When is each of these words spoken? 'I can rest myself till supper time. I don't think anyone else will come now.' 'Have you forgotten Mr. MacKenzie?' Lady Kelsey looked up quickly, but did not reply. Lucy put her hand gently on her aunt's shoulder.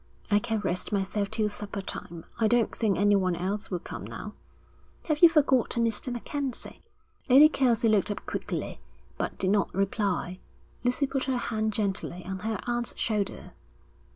'I 0.31 0.39
can 0.39 0.59
rest 0.61 0.91
myself 0.91 1.29
till 1.29 1.47
supper 1.47 1.79
time. 1.83 2.25
I 2.39 2.47
don't 2.47 2.75
think 2.75 2.97
anyone 2.97 3.35
else 3.35 3.69
will 3.69 3.77
come 3.77 4.03
now.' 4.07 4.33
'Have 5.05 5.19
you 5.19 5.29
forgotten 5.29 5.85
Mr. 5.85 6.11
MacKenzie?' 6.11 6.81
Lady 7.29 7.47
Kelsey 7.47 7.87
looked 7.87 8.09
up 8.09 8.25
quickly, 8.25 8.81
but 9.19 9.37
did 9.37 9.51
not 9.51 9.71
reply. 9.75 10.39
Lucy 10.83 11.05
put 11.05 11.25
her 11.25 11.37
hand 11.37 11.71
gently 11.73 12.25
on 12.25 12.39
her 12.39 12.59
aunt's 12.65 12.97
shoulder. 12.97 13.53